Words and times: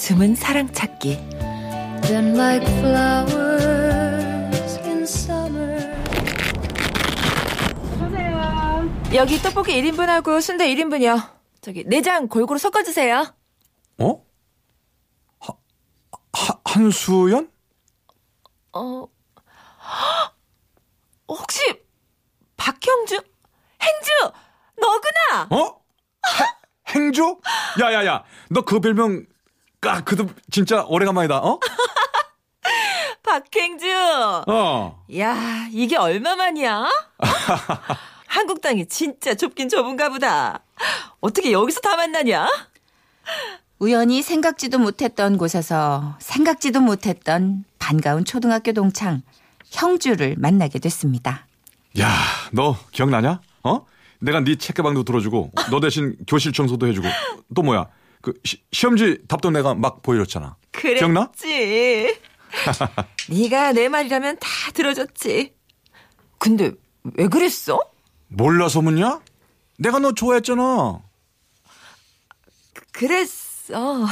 숨은 0.00 0.34
사랑 0.34 0.72
찾기 0.72 1.16
Then 2.02 2.34
like 2.34 2.66
flowers 2.78 3.60
in 4.84 5.02
summer. 5.02 5.90
여기 9.12 9.38
떡볶이 9.38 9.72
1인분하고 9.82 10.40
순대 10.40 10.72
1인분이요 10.74 11.20
저기 11.60 11.84
내장 11.84 12.28
골고루 12.28 12.58
섞어주세요 12.60 13.34
어? 13.98 14.24
하, 15.40 15.52
하, 16.32 16.60
한수연? 16.64 17.50
어 18.72 19.06
혹시 21.28 21.60
박형주? 22.56 23.16
행주 23.82 24.10
너구나 24.78 25.48
어? 25.50 25.80
해- 26.38 26.94
행주? 26.94 27.36
야야야 27.80 28.22
너 28.50 28.62
그 28.62 28.78
별명 28.80 29.26
까 29.80 30.02
그도 30.02 30.26
진짜 30.50 30.84
오래간만이다 30.86 31.38
어? 31.38 31.58
박행주 33.22 33.86
어 34.46 34.96
야 35.16 35.66
이게 35.72 35.96
얼마만이야? 35.96 36.88
한국 38.26 38.60
땅이 38.60 38.86
진짜 38.88 39.34
좁긴 39.34 39.68
좁은가 39.68 40.08
보다 40.10 40.60
어떻게 41.20 41.52
여기서 41.52 41.80
다 41.80 41.96
만나냐? 41.96 42.46
우연히 43.78 44.22
생각지도 44.22 44.78
못했던 44.78 45.36
곳에서 45.38 46.16
생각지도 46.20 46.80
못했던 46.80 47.64
반가운 47.78 48.24
초등학교 48.24 48.72
동창 48.72 49.22
형주를 49.70 50.36
만나게 50.38 50.78
됐습니다. 50.78 51.46
야, 51.98 52.08
너 52.52 52.76
기억나냐? 52.92 53.40
어? 53.64 53.86
내가 54.20 54.40
네 54.40 54.56
책가방도 54.56 55.04
들어주고 55.04 55.50
너 55.70 55.80
대신 55.80 56.16
교실 56.28 56.52
청소도 56.52 56.86
해주고 56.88 57.08
또 57.54 57.62
뭐야? 57.62 57.86
그 58.22 58.34
시, 58.44 58.62
시험지 58.72 59.22
답도 59.28 59.50
내가 59.50 59.74
막 59.74 60.02
보여줬잖아. 60.02 60.56
기억나? 60.72 61.30
그랬지. 61.38 62.18
네가 63.30 63.72
내 63.72 63.88
말이라면 63.88 64.38
다 64.40 64.48
들어줬지. 64.74 65.54
근데 66.38 66.72
왜 67.14 67.28
그랬어? 67.28 67.80
몰라서 68.28 68.82
묻냐? 68.82 69.20
내가 69.78 69.98
너 69.98 70.12
좋아했잖아. 70.12 71.00
그랬어. 72.92 74.04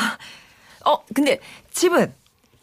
어, 0.85 1.05
근데 1.15 1.39
집은 1.73 2.15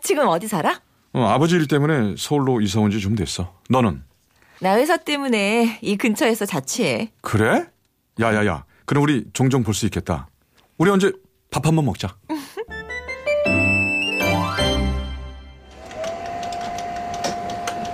지금 0.02 0.28
어디 0.28 0.48
살아? 0.48 0.82
어, 1.14 1.24
아버지 1.28 1.56
일 1.56 1.68
때문에 1.68 2.16
서울로 2.18 2.62
이사 2.62 2.80
온 2.80 2.90
지 2.92 3.00
좀 3.00 3.16
됐어. 3.16 3.54
너는? 3.70 4.04
나 4.60 4.76
회사 4.76 4.98
때문에 4.98 5.80
이 5.82 5.98
근처에서 5.98 6.46
자취해. 6.46 7.12
그래? 7.22 7.68
야야야. 8.20 8.66
그럼 8.86 9.04
우리 9.04 9.26
종종 9.34 9.64
볼 9.64 9.74
수 9.74 9.86
있겠다. 9.86 10.30
우리 10.78 10.90
언제 10.90 11.12
밥 11.52 11.66
한 11.66 11.76
번 11.76 11.86
먹자. 11.86 12.18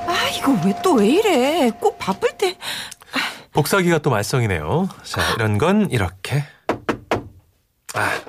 아, 0.08 0.30
이거 0.38 0.52
왜 0.66 0.74
또 0.82 0.94
왜 0.94 1.08
이래? 1.10 1.72
꼭 1.80 1.98
바쁠 1.98 2.38
때. 2.38 2.58
복사기가 3.54 4.00
또 4.00 4.10
말썽이네요. 4.10 4.88
자, 5.04 5.22
이런 5.36 5.58
건 5.58 5.90
이렇게. 5.92 6.44
아, 7.94 8.22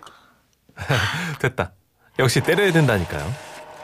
됐다. 1.41 1.73
역시 2.19 2.41
때려야 2.41 2.73
된다니까요. 2.73 3.33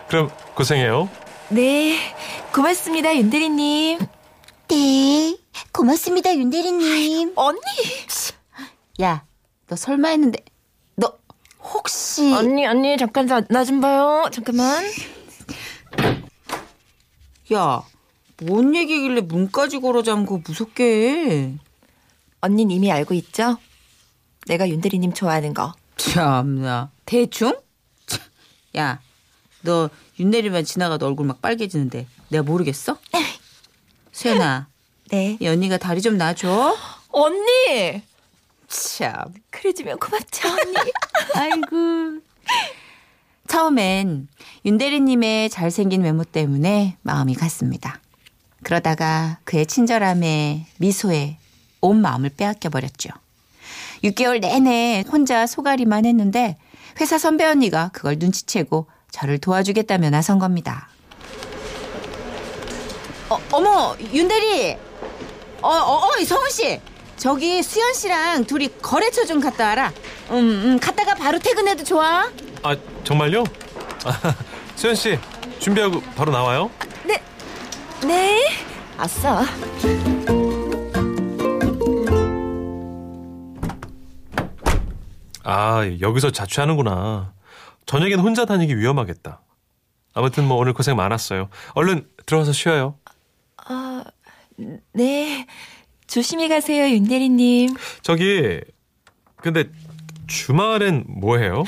그럼 0.08 0.30
고생해요. 0.54 1.08
네. 1.50 1.96
고맙습니다, 2.52 3.14
윤대리님. 3.16 3.98
네, 4.68 5.36
고맙습니다, 5.72 6.34
윤대리님. 6.34 7.32
언니! 7.36 7.60
야, 9.00 9.24
너 9.68 9.76
설마 9.76 10.08
했는데, 10.08 10.40
너 10.44 10.47
혹시 12.18 12.34
언니, 12.34 12.66
언니, 12.66 12.96
잠깐 12.96 13.28
나좀 13.48 13.80
봐요. 13.80 14.28
잠깐만. 14.32 14.84
야, 17.52 17.82
뭔 18.42 18.74
얘기길래 18.74 19.20
문까지 19.22 19.78
걸어 19.78 20.02
잠고 20.02 20.42
무섭게 20.44 20.84
해? 20.84 21.54
언닌 22.40 22.70
이미 22.70 22.90
알고 22.90 23.14
있죠? 23.14 23.56
내가 24.46 24.68
윤대리님 24.68 25.12
좋아하는 25.12 25.54
거. 25.54 25.74
참나, 25.96 26.90
대충? 27.06 27.54
참, 28.06 28.20
야, 28.76 29.00
너 29.62 29.88
윤대리만 30.18 30.64
지나가도 30.64 31.06
얼굴 31.06 31.26
막 31.26 31.40
빨개지는데 31.40 32.06
내가 32.30 32.42
모르겠어? 32.42 32.98
수연아, 34.12 34.66
네. 35.10 35.36
이 35.40 35.46
언니가 35.46 35.78
다리 35.78 36.02
좀 36.02 36.18
놔줘. 36.18 36.76
언니! 37.10 38.02
참. 38.68 39.34
그래주면 39.50 39.98
고맙죠, 39.98 40.48
언니. 40.48 40.76
아이고. 41.34 42.20
처음엔 43.48 44.28
윤대리님의 44.64 45.48
잘생긴 45.50 46.02
외모 46.02 46.22
때문에 46.24 46.98
마음이 47.02 47.34
갔습니다. 47.34 48.00
그러다가 48.62 49.38
그의 49.44 49.66
친절함에 49.66 50.66
미소에 50.76 51.38
온 51.80 52.00
마음을 52.02 52.28
빼앗겨 52.30 52.68
버렸죠. 52.68 53.10
6개월 54.04 54.40
내내 54.40 55.04
혼자 55.10 55.46
소가리만 55.46 56.04
했는데 56.04 56.56
회사 57.00 57.18
선배 57.18 57.44
언니가 57.44 57.90
그걸 57.92 58.16
눈치채고 58.18 58.86
저를 59.10 59.38
도와주겠다며 59.38 60.10
나선 60.10 60.38
겁니다. 60.38 60.88
어, 63.30 63.38
어머, 63.52 63.96
윤대리! 64.12 64.76
어, 65.60 65.68
어, 65.68 66.06
어, 66.06 66.24
성훈 66.24 66.50
씨! 66.50 66.80
저기 67.18 67.62
수연 67.64 67.94
씨랑 67.94 68.44
둘이 68.44 68.68
거래처 68.80 69.26
좀 69.26 69.40
갔다 69.40 69.66
와라. 69.66 69.92
음, 70.30 70.36
음, 70.36 70.78
갔다가 70.80 71.14
바로 71.14 71.38
퇴근해도 71.38 71.82
좋아. 71.82 72.30
아, 72.62 72.76
정말요? 73.02 73.42
아, 74.04 74.34
수현 74.76 74.94
씨, 74.94 75.18
준비하고 75.58 76.00
바로 76.14 76.30
나와요. 76.30 76.70
네. 77.04 77.20
네. 78.06 78.48
아싸. 78.96 79.44
아, 85.42 85.82
여기서 86.00 86.30
자취하는구나. 86.30 87.32
저녁엔 87.86 88.20
혼자 88.20 88.44
다니기 88.44 88.78
위험하겠다. 88.78 89.40
아무튼 90.14 90.46
뭐 90.46 90.56
오늘 90.56 90.72
고생 90.72 90.94
많았어요. 90.96 91.48
얼른 91.74 92.06
들어가서 92.26 92.52
쉬어요. 92.52 92.96
아, 93.56 94.04
네. 94.92 95.46
조심히 96.08 96.48
가세요, 96.48 96.88
윤대리님. 96.88 97.76
저기, 98.02 98.60
근데 99.36 99.70
주말엔 100.26 101.04
뭐 101.06 101.36
해요? 101.36 101.64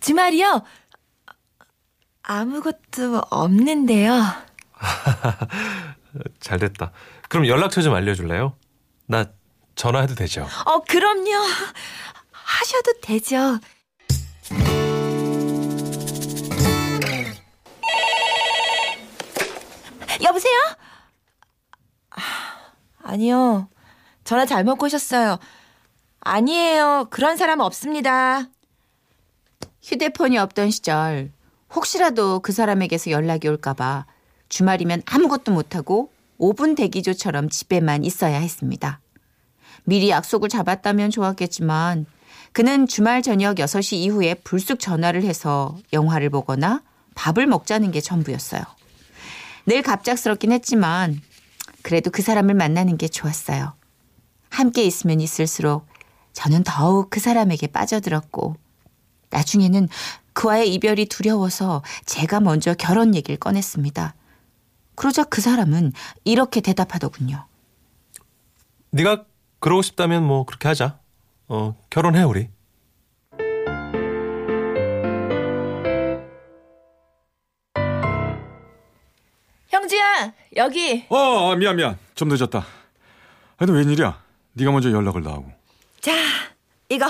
주말이요? 0.00 0.62
아무것도 2.22 3.22
없는데요. 3.30 4.22
잘 6.40 6.58
됐다. 6.58 6.92
그럼 7.28 7.46
연락처 7.46 7.82
좀 7.82 7.94
알려줄래요? 7.94 8.56
나 9.06 9.26
전화해도 9.74 10.14
되죠? 10.14 10.48
어, 10.64 10.80
그럼요. 10.84 11.30
하셔도 12.32 12.92
되죠. 13.02 13.58
여보세요? 20.22 20.58
아, 22.10 22.20
아니요. 23.02 23.68
전화 24.24 24.46
잘못 24.46 24.76
거셨어요. 24.76 25.38
아니에요. 26.20 27.08
그런 27.10 27.36
사람 27.36 27.60
없습니다. 27.60 28.48
휴대폰이 29.82 30.38
없던 30.38 30.70
시절 30.70 31.30
혹시라도 31.74 32.40
그 32.40 32.52
사람에게서 32.52 33.10
연락이 33.10 33.48
올까봐 33.48 34.06
주말이면 34.48 35.02
아무것도 35.04 35.52
못하고 35.52 36.10
5분 36.40 36.76
대기조처럼 36.76 37.50
집에만 37.50 38.04
있어야 38.04 38.38
했습니다. 38.38 39.00
미리 39.84 40.08
약속을 40.08 40.48
잡았다면 40.48 41.10
좋았겠지만 41.10 42.06
그는 42.52 42.86
주말 42.86 43.20
저녁 43.20 43.56
6시 43.56 43.96
이후에 43.96 44.34
불쑥 44.34 44.80
전화를 44.80 45.22
해서 45.24 45.76
영화를 45.92 46.30
보거나 46.30 46.82
밥을 47.14 47.46
먹자는 47.46 47.90
게 47.90 48.00
전부였어요. 48.00 48.62
늘 49.66 49.82
갑작스럽긴 49.82 50.52
했지만 50.52 51.20
그래도 51.82 52.10
그 52.10 52.22
사람을 52.22 52.54
만나는 52.54 52.96
게 52.96 53.08
좋았어요. 53.08 53.74
함께 54.54 54.84
있으면 54.84 55.20
있을수록 55.20 55.86
저는 56.32 56.62
더욱 56.64 57.10
그 57.10 57.20
사람에게 57.20 57.66
빠져들었고 57.66 58.56
나중에는 59.30 59.88
그와의 60.32 60.72
이별이 60.74 61.06
두려워서 61.06 61.82
제가 62.06 62.40
먼저 62.40 62.74
결혼 62.74 63.14
얘기를 63.14 63.36
꺼냈습니다. 63.36 64.14
그러자 64.94 65.24
그 65.24 65.40
사람은 65.40 65.92
이렇게 66.24 66.60
대답하더군요. 66.60 67.46
네가 68.90 69.24
그러고 69.58 69.82
싶다면 69.82 70.24
뭐 70.24 70.44
그렇게 70.44 70.68
하자. 70.68 70.98
어, 71.48 71.76
결혼해 71.90 72.22
우리. 72.22 72.48
형주야, 79.68 80.32
여기. 80.56 81.06
어, 81.08 81.16
어, 81.16 81.56
미안 81.56 81.76
미안. 81.76 81.98
좀 82.14 82.28
늦었다. 82.28 82.64
아니 83.56 83.72
웬일이야? 83.72 84.23
네가 84.54 84.70
먼저 84.70 84.90
연락을 84.90 85.22
다 85.22 85.32
하고. 85.32 85.50
자, 86.00 86.12
이거. 86.88 87.06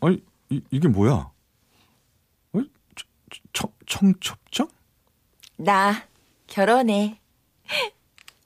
아니 0.00 0.22
이, 0.50 0.60
이게 0.70 0.88
뭐야? 0.88 1.30
어이, 2.52 2.62
청, 3.52 3.70
청, 3.86 4.14
청첩장? 4.20 4.68
나 5.58 6.02
결혼해. 6.46 7.18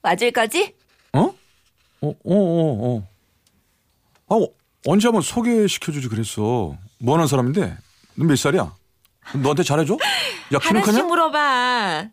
와줄 0.03 0.33
거지? 0.33 0.75
어? 1.13 1.21
어, 1.21 2.09
어, 2.09 2.15
어, 2.25 2.97
어. 2.97 3.09
아, 4.29 4.35
어, 4.35 4.49
언제 4.87 5.09
한번 5.09 5.23
소개시켜주지 5.23 6.09
그랬어. 6.09 6.77
뭐 6.99 7.15
하는 7.15 7.27
사람인데? 7.27 7.77
너 8.15 8.25
몇 8.25 8.37
살이야? 8.37 8.75
너한테 9.43 9.63
잘해줘? 9.63 9.95
야, 10.55 10.59
하나씩? 10.61 11.07
물어봐. 11.07 12.09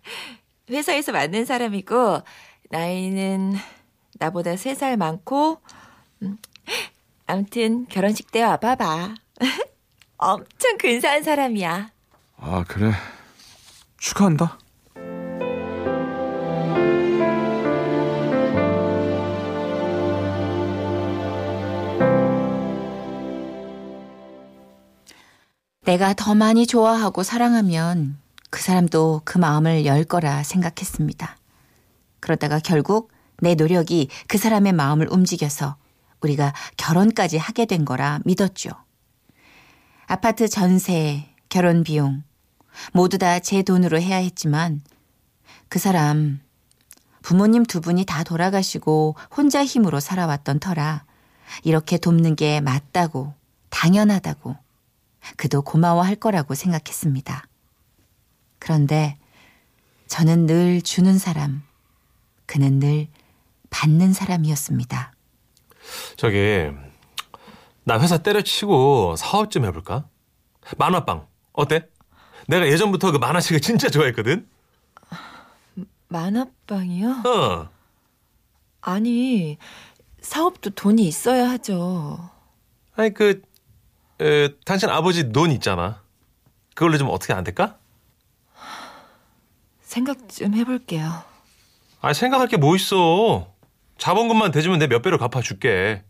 회사에서 0.69 1.12
만난 1.12 1.45
사람이고 1.45 2.21
나이는 2.69 3.56
나보다 4.19 4.55
세살 4.55 4.97
많고 4.97 5.61
음, 6.23 6.37
아무튼 7.25 7.85
결혼식 7.87 8.31
때 8.31 8.43
와봐봐. 8.43 9.15
엄청 10.17 10.77
근사한 10.79 11.23
사람이야. 11.23 11.91
아, 12.37 12.63
그래. 12.67 12.91
축하한다. 13.97 14.57
내가 25.81 26.13
더 26.13 26.35
많이 26.35 26.67
좋아하고 26.67 27.23
사랑하면 27.23 28.17
그 28.49 28.61
사람도 28.61 29.21
그 29.23 29.37
마음을 29.37 29.85
열 29.85 30.03
거라 30.03 30.43
생각했습니다. 30.43 31.37
그러다가 32.19 32.59
결국 32.59 33.09
내 33.41 33.55
노력이 33.55 34.09
그 34.27 34.37
사람의 34.37 34.73
마음을 34.73 35.07
움직여서 35.11 35.75
우리가 36.21 36.53
결혼까지 36.77 37.37
하게 37.37 37.65
된 37.65 37.85
거라 37.85 38.19
믿었죠. 38.25 38.69
아파트 40.07 40.47
전세, 40.47 41.29
결혼 41.49 41.83
비용, 41.83 42.23
모두 42.93 43.17
다 43.17 43.39
제 43.39 43.61
돈으로 43.61 43.99
해야 43.99 44.17
했지만 44.17 44.81
그 45.69 45.79
사람 45.79 46.39
부모님 47.21 47.65
두 47.65 47.81
분이 47.81 48.05
다 48.05 48.23
돌아가시고 48.23 49.15
혼자 49.35 49.65
힘으로 49.65 49.99
살아왔던 49.99 50.59
터라 50.59 51.03
이렇게 51.63 51.97
돕는 51.97 52.35
게 52.35 52.61
맞다고 52.61 53.33
당연하다고 53.69 54.55
그도 55.35 55.61
고마워할 55.61 56.15
거라고 56.15 56.55
생각했습니다. 56.55 57.47
그런데 58.59 59.17
저는 60.07 60.45
늘 60.45 60.81
주는 60.81 61.17
사람, 61.17 61.63
그는 62.45 62.79
늘 62.79 63.07
받는 63.69 64.13
사람이었습니다. 64.13 65.13
저기 66.17 66.69
나 67.83 67.99
회사 67.99 68.17
때려치고 68.17 69.15
사업 69.17 69.51
좀 69.51 69.65
해볼까? 69.65 70.07
만화방 70.77 71.27
어때? 71.53 71.87
내가 72.47 72.67
예전부터 72.67 73.11
그 73.11 73.17
만화책을 73.17 73.61
진짜 73.61 73.89
좋아했거든. 73.89 74.47
만화방이요? 76.09 77.09
어. 77.25 77.69
아니 78.81 79.57
사업도 80.21 80.71
돈이 80.71 81.05
있어야 81.07 81.49
하죠. 81.51 82.29
아니 82.95 83.13
그 83.13 83.41
에, 84.21 84.49
당신 84.65 84.89
아버지 84.89 85.31
돈 85.31 85.51
있잖아. 85.51 86.01
그걸로 86.75 86.97
좀 86.97 87.09
어떻게 87.09 87.33
안 87.33 87.43
될까? 87.43 87.77
생각 89.81 90.29
좀 90.29 90.53
해볼게요. 90.53 91.23
아 92.01 92.13
생각할 92.13 92.47
게 92.47 92.57
뭐 92.57 92.75
있어. 92.75 93.53
자본금만 93.97 94.51
대주면 94.51 94.79
내 94.79 94.88
몇 94.88 95.01
배로 95.01 95.17
갚아줄게. 95.17 96.03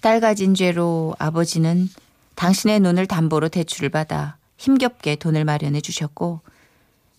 딸 0.00 0.20
가진 0.20 0.54
죄로 0.54 1.14
아버지는 1.18 1.88
당신의 2.34 2.80
눈을 2.80 3.06
담보로 3.06 3.48
대출을 3.48 3.88
받아 3.88 4.36
힘겹게 4.56 5.16
돈을 5.16 5.44
마련해 5.44 5.80
주셨고 5.80 6.40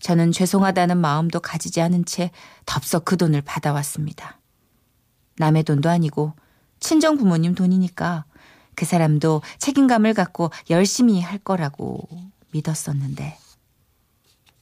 저는 0.00 0.32
죄송하다는 0.32 0.98
마음도 0.98 1.40
가지지 1.40 1.80
않은 1.80 2.04
채 2.04 2.30
덥석 2.66 3.06
그 3.06 3.16
돈을 3.16 3.40
받아왔습니다. 3.40 4.38
남의 5.38 5.62
돈도 5.62 5.88
아니고 5.88 6.34
친정 6.78 7.16
부모님 7.16 7.54
돈이니까 7.54 8.24
그 8.76 8.84
사람도 8.84 9.42
책임감을 9.58 10.14
갖고 10.14 10.50
열심히 10.70 11.20
할 11.20 11.38
거라고 11.38 12.08
믿었었는데 12.52 13.36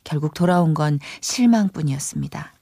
결국 0.05 0.35
돌아온 0.35 0.75
건 0.75 0.99
실망뿐이었습니다. 1.21 2.53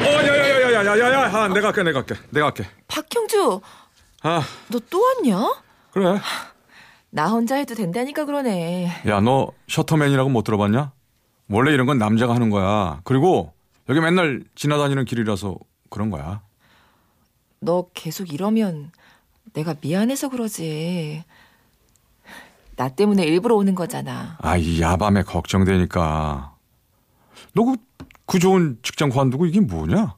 어, 0.00 0.06
야, 0.06 0.26
야, 0.26 0.72
야, 0.72 0.72
야, 0.72 0.86
야, 0.86 0.98
야, 0.98 1.12
야, 1.12 1.36
아, 1.44 1.48
내가 1.48 1.68
할게, 1.68 1.82
내가 1.82 1.98
할게, 2.00 2.14
내가 2.30 2.46
할게. 2.46 2.66
박형주, 2.88 3.60
아, 4.22 4.42
너 4.70 4.78
또 4.90 5.00
왔냐? 5.02 5.62
그래. 5.92 6.18
나 7.10 7.28
혼자 7.28 7.56
해도 7.56 7.74
된다니까 7.74 8.26
그러네. 8.26 9.02
야, 9.06 9.20
너 9.20 9.50
셔터맨이라고 9.68 10.28
못 10.28 10.42
들어봤냐? 10.44 10.92
원래 11.50 11.72
이런 11.72 11.86
건 11.86 11.96
남자가 11.98 12.34
하는 12.34 12.50
거야. 12.50 13.00
그리고 13.04 13.54
여기 13.88 14.00
맨날 14.00 14.44
지나다니는 14.54 15.06
길이라서 15.06 15.56
그런 15.88 16.10
거야. 16.10 16.42
너 17.60 17.86
계속 17.94 18.32
이러면 18.32 18.92
내가 19.52 19.74
미안해서 19.80 20.28
그러지. 20.28 21.24
나 22.76 22.88
때문에 22.88 23.24
일부러 23.24 23.56
오는 23.56 23.74
거잖아. 23.74 24.38
아, 24.40 24.56
이 24.56 24.80
야밤에 24.80 25.22
걱정되니까. 25.22 26.54
너 27.54 27.64
그, 27.64 27.76
그 28.26 28.38
좋은 28.38 28.78
직장 28.82 29.08
관두고 29.08 29.46
이게 29.46 29.60
뭐냐? 29.60 30.16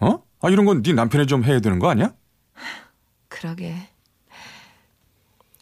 어? 0.00 0.22
아, 0.40 0.50
이런 0.50 0.66
건 0.66 0.82
네 0.82 0.92
남편이 0.92 1.26
좀 1.26 1.42
해야 1.44 1.58
되는 1.60 1.78
거 1.78 1.88
아니야? 1.90 2.14
그러게. 3.28 3.74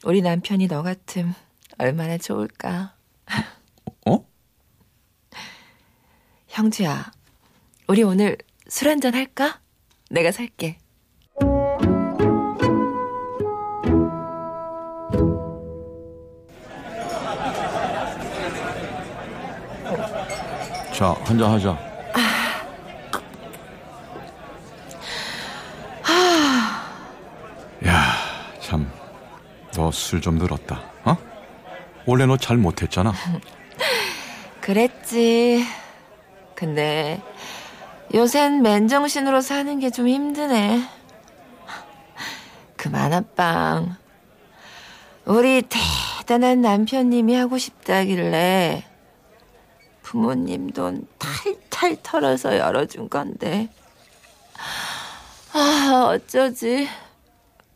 우리 0.05 0.21
남편이 0.21 0.69
너 0.69 0.83
같음 0.83 1.33
얼마나 1.79 2.19
좋을까. 2.19 2.95
어? 4.07 4.27
형주야, 6.49 7.11
우리 7.89 8.03
오늘 8.03 8.37
술 8.69 8.89
한잔 8.89 9.15
할까? 9.15 9.61
내가 10.11 10.31
살게. 10.31 10.79
자, 21.05 21.15
한잔 21.27 21.51
하자. 21.51 21.77
야, 27.87 28.13
참, 28.61 28.91
너 29.77 29.89
술 29.89 30.21
좀 30.23 30.39
늘었다. 30.39 30.81
어? 31.05 31.17
원래 32.07 32.25
너 32.27 32.37
잘 32.37 32.57
못했잖아. 32.57 33.13
그랬지. 34.61 35.65
근데 36.55 37.21
요샌 38.15 38.63
맨정신으로 38.63 39.41
사는 39.41 39.79
게 39.81 39.91
좀 39.91 40.09
힘드네. 40.09 40.83
그 42.77 42.89
만화방. 42.89 43.97
우리 45.27 45.63
대단한 45.63 46.61
남편님이 46.61 47.35
하고 47.35 47.59
싶다길래 47.59 48.85
부모님 50.15 50.71
돈 50.71 51.09
탈탈 51.19 51.97
털어서 52.05 52.57
열어준 52.57 53.11
건데. 53.11 53.69
아, 55.53 56.05
어쩌지. 56.07 56.89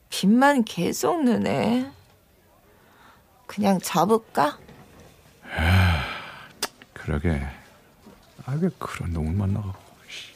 빚만 0.08 0.62
계속 0.62 1.24
느네. 1.24 1.90
그냥 3.48 3.80
접을까? 3.80 4.56
그러게. 6.92 7.42
아, 8.46 8.56
왜 8.60 8.68
그런 8.78 9.12
놈을 9.12 9.32
만나고. 9.32 9.72
씨. 10.08 10.28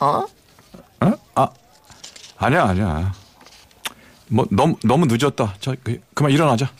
어? 0.00 0.26
어? 1.00 1.12
아, 1.36 1.48
아니야, 2.38 2.64
아니야. 2.64 3.12
뭐, 4.26 4.44
너무, 4.50 4.76
너무 4.82 5.06
늦었다. 5.06 5.54
자, 5.60 5.76
그, 5.84 6.00
그만 6.12 6.32
일어나자. 6.32 6.72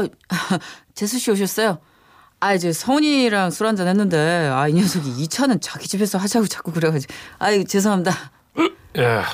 어, 0.00 0.08
재수 0.94 1.18
씨 1.18 1.30
오셨어요? 1.30 1.78
아, 2.40 2.54
이제 2.54 2.72
성훈이랑 2.72 3.50
술 3.50 3.66
한잔 3.66 3.88
했는데, 3.88 4.16
아, 4.52 4.68
이 4.68 4.72
녀석이 4.74 5.10
2차는 5.24 5.58
자기 5.60 5.88
집에서 5.88 6.18
하자고 6.18 6.46
자꾸 6.46 6.72
그래가지고. 6.72 7.12
아이, 7.38 7.64
죄송합니다. 7.64 8.12
야, 8.98 9.24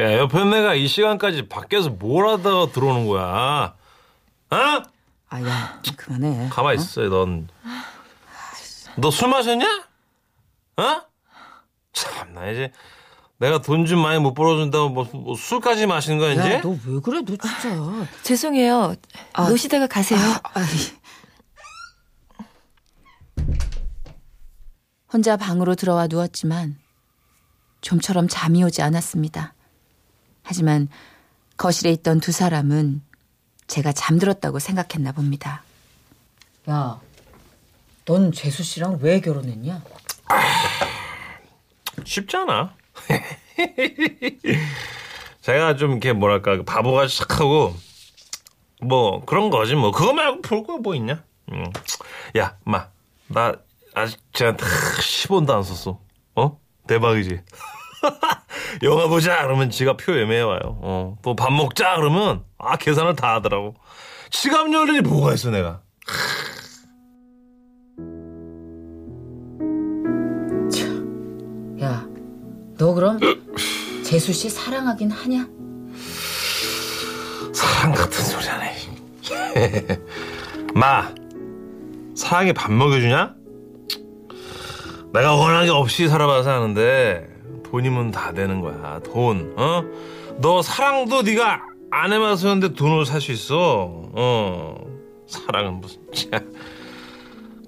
야, 0.00 0.12
옆에 0.18 0.44
내가 0.44 0.74
이 0.74 0.86
시간까지 0.88 1.48
밖에서 1.48 1.90
뭘 1.90 2.26
하다가 2.28 2.72
들어오는 2.72 3.06
거야? 3.06 3.74
어? 4.50 4.56
아, 5.28 5.42
야, 5.42 5.80
그만해. 5.96 6.48
가만히 6.50 6.80
있어, 6.80 7.02
넌. 7.02 7.48
너 8.96 9.10
술 9.10 9.28
마셨냐? 9.28 9.84
어? 10.76 11.00
참, 11.92 12.32
나 12.34 12.50
이제 12.50 12.70
내가 13.42 13.60
돈 13.60 13.86
좀 13.86 13.98
많이 14.00 14.20
못 14.20 14.34
벌어준다고 14.34 14.88
뭐, 14.90 15.04
뭐 15.12 15.34
술까지 15.36 15.86
마시는 15.86 16.18
거야, 16.18 16.30
이제? 16.32 16.54
야, 16.54 16.60
너 16.60 16.70
왜 16.86 17.00
그래, 17.02 17.22
너 17.26 17.36
진짜. 17.36 18.06
죄송해요. 18.22 18.94
아. 19.32 19.48
노시다가 19.48 19.88
가세요. 19.88 20.20
아이. 20.54 20.64
혼자 25.12 25.36
방으로 25.36 25.74
들어와 25.74 26.06
누웠지만 26.06 26.78
좀처럼 27.80 28.28
잠이 28.28 28.62
오지 28.62 28.80
않았습니다. 28.80 29.54
하지만 30.44 30.88
거실에 31.56 31.90
있던 31.90 32.20
두 32.20 32.30
사람은 32.30 33.02
제가 33.66 33.90
잠들었다고 33.92 34.60
생각했나 34.60 35.10
봅니다. 35.10 35.64
야, 36.70 37.00
넌 38.04 38.30
재수 38.30 38.62
씨랑 38.62 38.98
왜 39.02 39.20
결혼했냐? 39.20 39.82
쉽잖아. 42.04 42.74
제가 45.40 45.76
좀 45.76 45.92
이렇게 45.92 46.12
뭐랄까 46.12 46.56
그 46.56 46.64
바보같이 46.64 47.18
착하고 47.18 47.74
뭐 48.80 49.24
그런 49.24 49.50
거지 49.50 49.74
뭐 49.74 49.90
그거 49.90 50.12
말고 50.12 50.42
볼 50.42 50.62
거 50.64 50.78
뭐 50.78 50.94
있냐? 50.94 51.22
음. 51.52 51.64
야, 52.36 52.56
마, 52.64 52.88
나 53.26 53.54
아직 53.94 54.18
쟤한테 54.32 54.64
10원도 54.64 55.50
안 55.50 55.62
썼어. 55.62 55.98
어? 56.36 56.58
대박이지. 56.86 57.40
영화 58.82 59.06
보자 59.06 59.42
그러면 59.42 59.70
지가 59.70 59.96
표 59.96 60.18
예매해 60.18 60.40
와요. 60.42 60.60
어. 60.64 61.16
또 61.22 61.36
밥 61.36 61.52
먹자 61.52 61.96
그러면 61.96 62.44
아 62.58 62.76
계산을 62.76 63.16
다 63.16 63.34
하더라고. 63.34 63.74
지갑 64.30 64.72
열리지 64.72 65.02
뭐가 65.02 65.34
있어 65.34 65.50
내가. 65.50 65.80
너 72.82 72.94
그럼 72.94 73.20
재수 74.04 74.32
씨 74.32 74.50
사랑하긴 74.50 75.12
하냐? 75.12 75.46
사랑 77.54 77.92
같은 77.92 78.24
소리 78.24 78.44
하네. 78.44 78.74
마, 80.74 81.14
사랑이 82.16 82.52
밥 82.52 82.72
먹여주냐? 82.72 83.36
내가 85.12 85.36
원한 85.36 85.64
게 85.66 85.70
없이 85.70 86.08
살아봐서 86.08 86.50
하는데 86.50 87.28
돈이면 87.62 88.10
다 88.10 88.32
되는 88.32 88.60
거야. 88.60 88.98
돈, 89.04 89.54
어? 89.56 89.84
너 90.38 90.60
사랑도 90.60 91.22
네가 91.22 91.62
안 91.92 92.12
해봐서 92.12 92.48
했는데 92.48 92.74
돈으로 92.74 93.04
살 93.04 93.20
수 93.20 93.30
있어. 93.30 94.10
어, 94.12 94.74
사랑은 95.28 95.80
무슨 95.80 96.00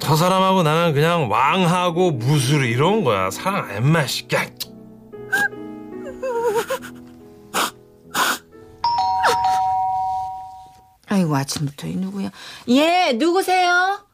저 0.00 0.16
사람하고 0.16 0.64
나는 0.64 0.92
그냥 0.92 1.30
왕하고 1.30 2.10
무술 2.10 2.64
이런 2.64 3.04
거야. 3.04 3.30
사랑 3.30 3.70
엠마 3.76 4.08
씨야. 4.08 4.44
아이고 11.08 11.36
아침부터 11.36 11.86
이 11.86 11.96
누구야? 11.96 12.30
예, 12.68 13.12
누구세요? 13.12 14.04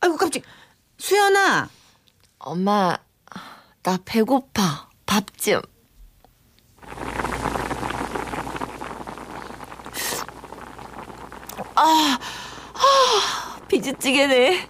아이고 0.00 0.16
깜짝. 0.16 0.42
수연아. 0.98 1.68
엄마, 2.38 2.96
나 3.82 3.98
배고파. 4.04 4.88
밥 5.06 5.24
좀. 5.38 5.60
아, 11.74 12.18
아, 12.74 13.60
비지찌개네. 13.68 14.68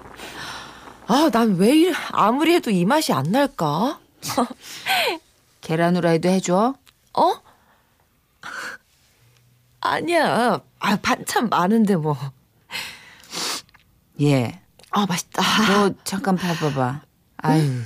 아, 1.06 1.30
난 1.32 1.56
왜 1.56 1.74
이래, 1.74 1.92
아무리 2.12 2.54
해도 2.54 2.70
이 2.70 2.84
맛이 2.84 3.12
안 3.12 3.30
날까? 3.30 3.98
계란 5.68 5.94
후라이도 5.96 6.30
해줘. 6.30 6.74
어? 7.12 7.34
아니야. 9.82 10.62
아, 10.78 10.96
반찬 10.96 11.50
많은데 11.50 11.96
뭐. 11.96 12.16
예. 14.22 14.62
아, 14.90 15.04
맛있다. 15.04 15.42
너 15.66 15.90
잠깐 16.04 16.36
봐봐봐. 16.36 17.02
아유, 17.36 17.84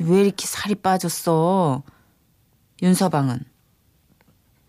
왜 0.00 0.20
이렇게 0.20 0.46
살이 0.46 0.74
빠졌어? 0.74 1.82
윤서방은? 2.82 3.42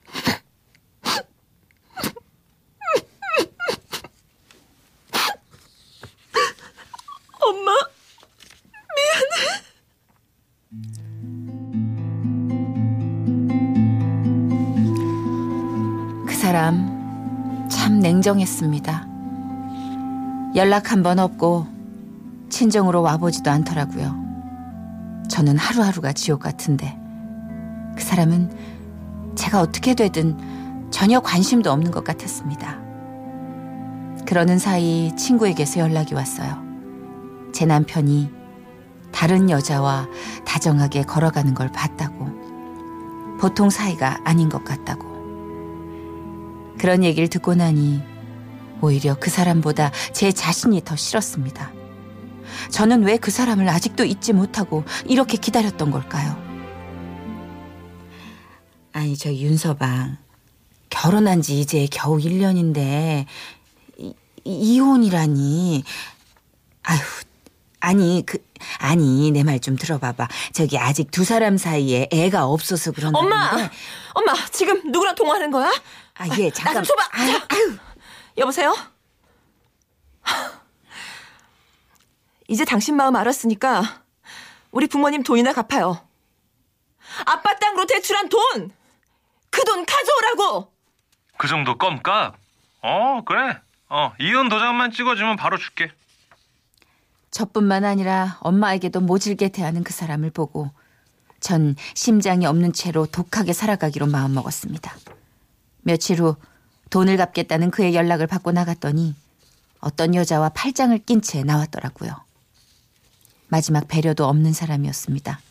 엄마? 7.42 7.75
사람 16.56 17.68
참 17.70 18.00
냉정했습니다. 18.00 19.08
연락 20.56 20.94
한 20.94 21.04
번 21.04 21.20
없고 21.20 21.68
친정으로 22.48 23.02
와보지도 23.02 23.52
않더라고요. 23.52 24.16
저는 25.28 25.58
하루하루가 25.58 26.14
지옥 26.14 26.40
같은데 26.40 26.98
그 27.98 28.02
사람은 28.02 29.36
제가 29.36 29.60
어떻게 29.60 29.96
되든 29.96 30.92
전혀 30.92 31.20
관심도 31.20 31.70
없는 31.74 31.92
것 31.92 32.06
같았습니다. 32.06 32.78
그러는 34.26 34.58
사이 34.58 35.14
친구에게서 35.18 35.82
연락이 35.82 36.14
왔어요. 36.14 36.64
제 37.54 37.66
남편이 37.66 38.32
다른 39.12 39.50
여자와 39.50 40.08
다정하게 40.46 41.04
걸어가는 41.04 41.54
걸 41.54 41.70
봤다고. 41.74 42.30
보통 43.42 43.70
사이가 43.70 44.20
아닌 44.24 44.48
것 44.48 44.64
같다고. 44.64 45.15
그런 46.78 47.04
얘기를 47.04 47.28
듣고 47.28 47.56
나니 47.56 48.02
오히려 48.82 49.16
그 49.20 49.30
사람보다 49.30 49.92
제 50.14 50.32
자신이 50.32 50.84
더 50.84 50.96
싫었습니다. 50.96 51.72
저는 52.72 53.04
왜 53.04 53.18
그 53.18 53.32
사람을 53.32 53.68
아직도 53.70 54.06
잊지 54.06 54.34
못하고 54.34 54.84
이렇게 55.08 55.38
기다렸던 55.38 55.92
걸까요? 55.92 56.38
아니, 58.94 59.18
저 59.18 59.34
윤서방. 59.34 60.18
결혼한 60.90 61.42
지 61.42 61.60
이제 61.60 61.88
겨우 61.92 62.18
1년인데, 62.18 63.26
이, 63.98 64.14
이혼이라니. 64.46 65.84
아휴, 66.84 67.00
아니, 67.86 68.24
그, 68.26 68.38
아니, 68.80 69.32
내 69.32 69.44
말 69.44 69.60
좀 69.60 69.76
들어봐봐. 69.76 70.28
저기 70.54 70.78
아직 70.78 71.12
두 71.12 71.24
사람 71.24 71.58
사이에 71.58 72.08
애가 72.12 72.46
없어서 72.46 72.92
그런다. 72.92 73.18
엄마! 73.20 73.52
엄마, 74.14 74.34
지금 74.52 74.82
누구랑 74.92 75.16
통화하는 75.16 75.52
거야? 75.52 75.72
아, 76.16 76.28
예, 76.38 76.50
나 76.50 76.54
잠깐. 76.54 76.84
좀 76.84 76.84
줘봐. 76.84 77.10
아유, 77.12 77.40
아유. 77.50 77.78
여보세요? 78.38 78.76
이제 82.48 82.64
당신 82.66 82.96
마음 82.96 83.16
알았으니까 83.16 84.04
우리 84.72 84.88
부모님 84.88 85.24
돈이나 85.24 85.54
갚아요. 85.54 86.06
아빠 87.26 87.56
땅으로 87.56 87.86
대출한 87.86 88.30
돈! 88.30 88.72
그 89.50 89.64
돈 89.64 89.86
가져오라고! 89.86 90.74
그 91.38 91.48
정도 91.48 91.78
껌값? 91.78 92.36
어, 92.82 93.22
그래. 93.26 93.60
어, 93.90 94.14
이혼 94.20 94.50
도장만 94.50 94.92
찍어주면 94.92 95.38
바로 95.38 95.58
줄게. 95.58 95.92
저뿐만 97.36 97.84
아니라 97.84 98.38
엄마에게도 98.40 99.02
모질게 99.02 99.50
대하는 99.50 99.84
그 99.84 99.92
사람을 99.92 100.30
보고 100.30 100.72
전 101.42 101.76
심장이 101.94 102.46
없는 102.46 102.72
채로 102.72 103.08
독하게 103.08 103.52
살아가기로 103.52 104.08
마음먹었습니다. 104.08 104.96
며칠 105.82 106.22
후 106.22 106.38
돈을 106.92 107.18
갚겠다는 107.18 107.72
그의 107.72 107.94
연락을 107.94 108.26
받고 108.26 108.54
나갔더니 108.54 109.16
어떤 109.82 110.16
여자와 110.16 110.48
팔짱을 110.48 111.00
낀 111.00 111.22
채 111.22 111.44
나왔더라고요. 111.44 112.16
마지막 113.50 113.90
배려도 113.90 114.26
없는 114.26 114.54
사람이었습니다. 114.54 115.42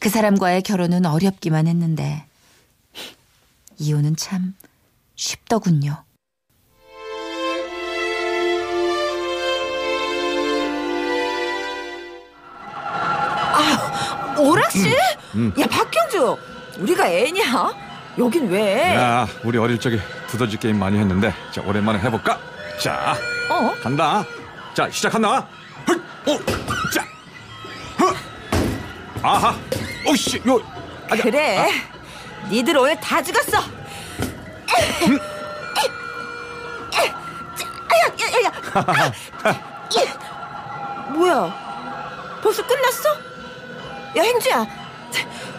그 0.00 0.08
사람과의 0.08 0.62
결혼은 0.62 1.06
어렵기만 1.06 1.68
했는데 1.68 2.26
이혼은 3.78 4.16
참 4.16 4.56
쉽더군요. 5.14 6.02
오락실? 14.44 14.92
야, 15.58 15.66
박경주! 15.70 16.36
우리가 16.78 17.08
애냐? 17.08 17.72
여긴 18.18 18.48
왜? 18.50 18.94
야, 18.94 19.26
우리 19.42 19.58
어릴 19.58 19.78
적에 19.80 19.98
두더지 20.28 20.58
게임 20.58 20.78
많이 20.78 20.98
했는데 20.98 21.32
자 21.50 21.60
오랜만에 21.62 21.98
해볼까? 22.00 22.38
자 22.80 23.16
어? 23.48 23.74
간다. 23.82 24.24
자 24.74 24.88
시작한다. 24.90 25.46
헐, 25.88 25.96
어, 26.26 26.38
자, 26.92 27.04
허, 28.00 28.14
아하, 29.22 29.54
오씨, 30.06 30.40
요, 30.46 30.60
아자, 31.10 31.22
그래. 31.22 31.68
니들 32.48 32.76
오늘 32.78 32.98
다 33.00 33.22
죽었어. 33.22 33.58
야, 33.58 33.62
야, 38.34 40.02
야. 40.04 41.12
뭐야? 41.12 42.40
벌써 42.42 42.66
끝났어? 42.66 43.08
야, 44.16 44.22
행주야. 44.22 44.66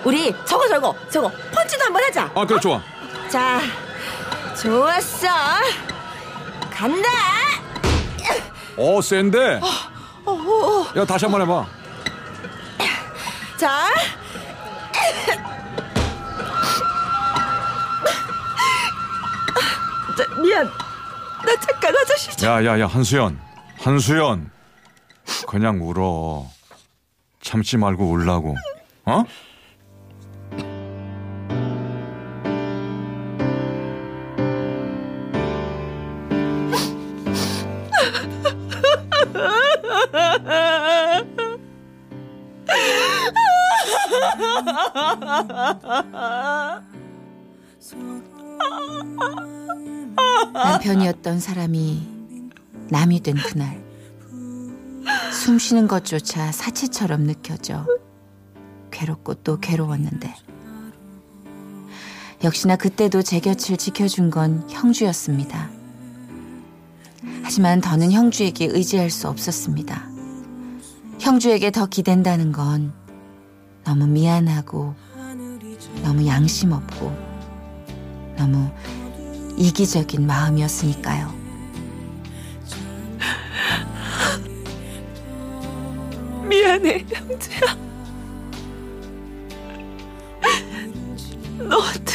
우리 0.03 0.33
저거 0.45 0.67
저거 0.67 0.95
저거 1.09 1.29
펀치도 1.53 1.83
한번 1.85 2.03
하자. 2.03 2.31
아 2.35 2.45
그래 2.45 2.59
좋아. 2.59 2.81
자, 3.29 3.59
좋았어. 4.61 5.27
간다. 6.69 7.09
어 8.77 9.01
센데. 9.01 9.59
어, 10.25 10.31
어, 10.31 10.87
야 10.95 11.05
다시 11.05 11.25
한 11.25 11.31
번 11.31 11.41
해봐. 11.41 11.65
자. 13.57 13.89
자, 20.17 20.25
미안. 20.41 20.65
나 20.65 21.55
잠깐 21.59 21.95
화장실 21.95 22.35
좀. 22.37 22.49
야야야 22.49 22.87
한수연, 22.87 23.39
한수연, 23.79 24.49
그냥 25.47 25.79
울어. 25.81 26.47
참지 27.45 27.77
말고 27.77 28.09
울라고. 28.09 28.55
어? 29.05 29.23
남편이었던 50.53 51.39
사람이 51.39 52.07
남이 52.89 53.19
된 53.21 53.35
그날 53.35 53.84
숨 55.45 55.59
쉬는 55.59 55.87
것조차 55.87 56.51
사치처럼 56.51 57.25
느껴져 57.25 57.85
괴롭고 58.89 59.35
또 59.35 59.59
괴로웠는데 59.59 60.33
역시나 62.43 62.77
그때도 62.77 63.21
제 63.21 63.39
곁을 63.39 63.77
지켜준 63.77 64.31
건 64.31 64.67
형주였습니다. 64.71 65.69
하지만 67.43 67.79
더는 67.79 68.11
형주에게 68.11 68.65
의지할 68.71 69.11
수 69.11 69.27
없었습니다. 69.27 70.09
형주에게 71.19 71.69
더 71.69 71.85
기댄다는 71.85 72.51
건 72.51 72.91
너무 73.83 74.07
미안하고 74.07 74.95
너무 76.01 76.25
양심 76.25 76.71
없고 76.71 77.15
너무 78.35 78.71
이기적인 79.57 80.25
마음이었으니까요. 80.25 81.44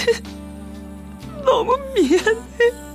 너한테 0.06 0.22
너무 1.44 1.76
미안해. 1.94 2.90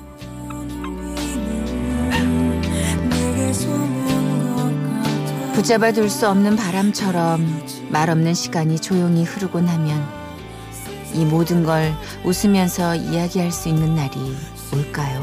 붙잡아 5.53 5.91
둘 5.93 6.09
수 6.09 6.27
없는 6.29 6.55
바람처럼 6.55 7.63
말없는 7.89 8.33
시간이 8.33 8.79
조용히 8.79 9.23
흐르고 9.23 9.61
나면 9.61 10.05
이 11.13 11.23
모든 11.23 11.63
걸 11.63 11.93
웃으면서 12.25 12.95
이야기할 12.95 13.51
수 13.51 13.69
있는 13.69 13.95
날이 13.95 14.35
올까요? 14.73 15.21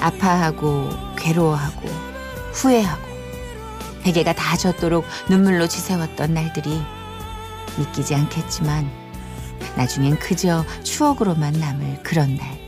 아파하고 0.00 0.90
괴로워하고 1.16 1.88
후회하고 2.52 3.02
베개가 4.02 4.32
다 4.34 4.56
젖도록 4.56 5.04
눈물로 5.30 5.68
지새웠던 5.68 6.34
날들이 6.34 6.82
믿기지 7.78 8.16
않겠지만 8.16 8.90
나중엔 9.76 10.18
그저 10.18 10.64
추억으로만 10.82 11.54
남을 11.54 12.02
그런 12.02 12.36
날. 12.36 12.58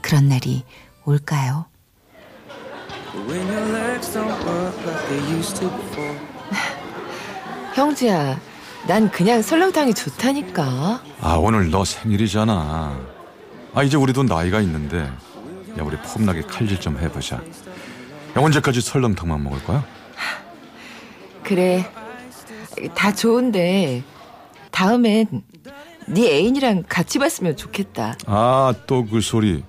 그런 0.00 0.28
날이 0.28 0.64
올까요? 1.04 1.66
형제야, 7.74 8.38
난 8.86 9.10
그냥 9.10 9.42
설렁탕이 9.42 9.94
좋다니까. 9.94 11.02
아 11.20 11.34
오늘 11.34 11.70
너 11.70 11.84
생일이잖아. 11.84 12.98
아 13.74 13.82
이제 13.82 13.96
우리도 13.96 14.24
나이가 14.24 14.60
있는데 14.60 14.98
야 15.78 15.82
우리 15.82 15.96
폼나게 15.98 16.42
칼질 16.42 16.80
좀 16.80 16.98
해보자. 16.98 17.36
야 17.36 17.42
언제까지 18.34 18.80
설렁탕만 18.80 19.42
먹을 19.42 19.62
거야? 19.64 19.84
그래, 21.44 21.90
다 22.94 23.12
좋은데 23.12 24.02
다음엔 24.70 25.42
네 26.06 26.36
애인이랑 26.36 26.84
같이 26.88 27.18
봤으면 27.18 27.56
좋겠다. 27.56 28.16
아 28.26 28.74
또 28.86 29.04
그 29.06 29.20
소리. 29.20 29.62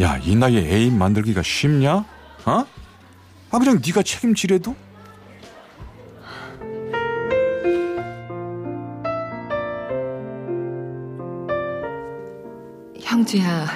야 0.00 0.18
이 0.18 0.34
나이에 0.34 0.60
애인 0.60 0.98
만들기가 0.98 1.42
쉽냐? 1.42 2.04
어? 2.46 2.64
아 3.50 3.58
그냥 3.58 3.80
네가 3.84 4.02
책임지래도? 4.02 4.74
형주야, 13.00 13.66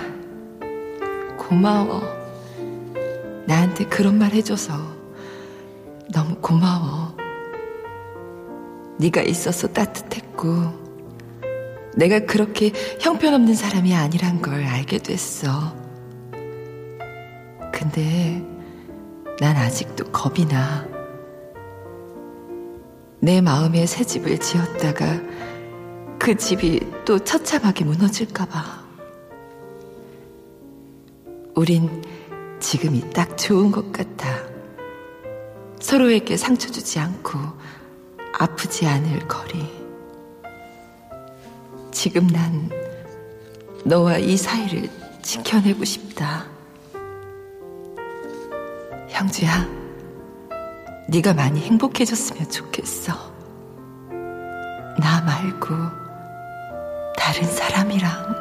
고마워. 1.37 2.03
나한테 3.47 3.85
그런 3.87 4.19
말 4.19 4.33
해줘서 4.33 4.73
너무 6.13 6.35
고마워. 6.37 7.17
네가 8.99 9.23
있어서 9.23 9.69
따뜻했고, 9.69 10.88
내가 11.99 12.21
그렇게 12.21 12.71
형편없는 13.01 13.55
사람이 13.55 13.93
아니란 13.93 14.41
걸 14.41 14.65
알게 14.65 14.99
됐어. 14.99 15.75
근데 17.73 18.41
난 19.41 19.57
아직도 19.57 20.13
겁이 20.13 20.47
나. 20.47 20.87
내 23.19 23.41
마음에 23.41 23.85
새 23.85 24.05
집을 24.05 24.39
지었다가 24.39 25.21
그 26.21 26.37
집이 26.37 26.81
또 27.05 27.19
처참하게 27.19 27.85
무너질까봐. 27.85 28.87
우린 31.57 32.05
지금이 32.61 33.11
딱 33.11 33.37
좋은 33.37 33.73
것 33.73 33.91
같아. 33.91 34.29
서로에게 35.81 36.37
상처 36.37 36.71
주지 36.71 37.01
않고 37.01 37.41
아프지 38.39 38.87
않을 38.87 39.27
거리. 39.27 39.78
지금 41.99 42.29
난 42.29 42.71
너와 43.85 44.19
이 44.19 44.37
사이를 44.37 44.89
지켜내고 45.21 45.85
싶다. 45.85 46.47
형주야, 49.09 49.67
네가 51.09 51.35
많이 51.35 51.61
행복해졌으면 51.61 52.49
좋겠어. 52.49 53.13
나 55.01 55.21
말고 55.27 55.75
다른 57.17 57.43
사람이랑. 57.43 58.38